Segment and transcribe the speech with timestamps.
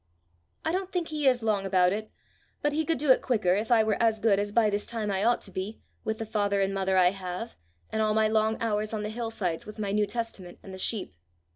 [0.65, 2.09] "I don't think he is long about it;
[2.63, 5.11] but he could do it quicker if I were as good as by this time
[5.11, 7.55] I ought to be, with the father and mother I have,
[7.91, 11.13] and all my long hours on the hillsides with my New Testament and the sheep.